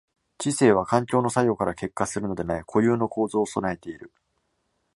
[0.39, 4.11] 知性は環境の作用から結果するのでない固有の構造を具えている。